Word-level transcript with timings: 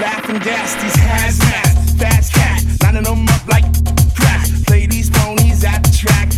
laughing 0.00 0.38
gas, 0.38 0.74
these 0.82 0.96
hazmat, 0.96 1.98
fast 1.98 2.32
cat, 2.32 2.64
lining 2.82 3.02
them 3.02 3.28
up 3.28 3.46
like 3.48 3.64
crack. 4.16 4.46
Play 4.66 4.86
these 4.86 5.10
ponies 5.10 5.62
at 5.64 5.82
the 5.84 5.92
track. 5.92 6.29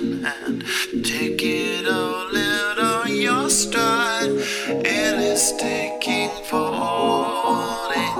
And. 0.00 0.64
Take 1.04 1.42
it 1.42 1.86
all 1.86 2.34
out 2.34 2.78
on 2.78 3.14
your 3.14 3.50
stride. 3.50 4.30
It 4.30 5.18
is 5.18 5.52
taking 5.58 6.30
for 6.46 6.72
holding. 6.72 8.14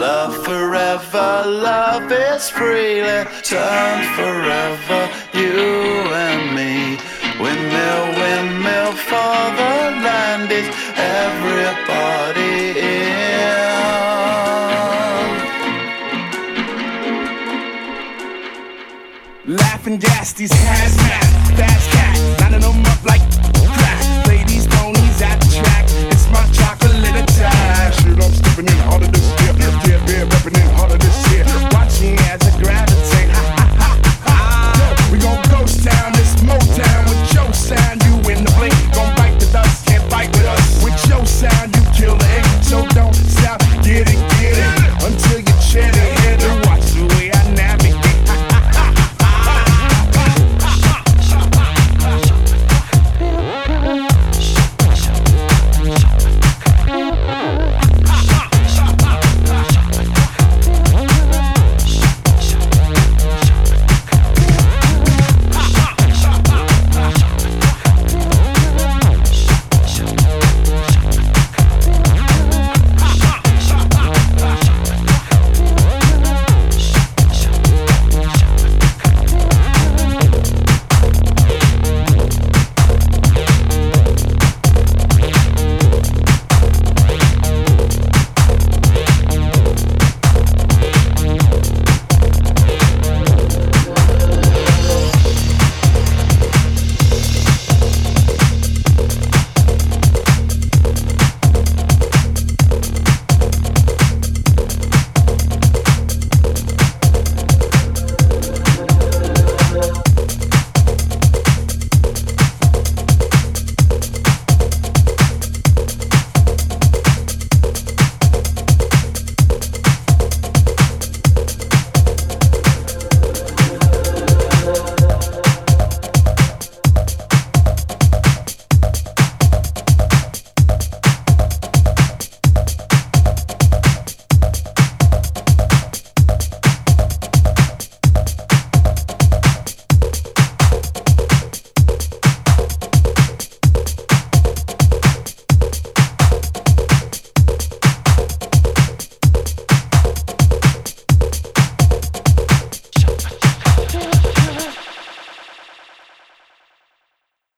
Love 0.00 0.34
forever, 0.46 1.44
love 1.46 2.10
is 2.10 2.48
freely 2.48 3.24
turned 3.42 4.06
forever, 4.16 5.10
you 5.34 6.08
and 6.24 6.54
me. 6.56 6.96
Windmill, 7.38 8.04
windmill 8.20 8.92
for 8.92 9.40
the 9.60 9.74
land 10.06 10.50
is 10.50 10.66
everybody 10.96 12.80
in. 12.80 13.16
Laughing 19.54 19.98
gas 19.98 20.32
these 20.32 20.50
hazmat 20.50 21.25
fast. 21.56 21.95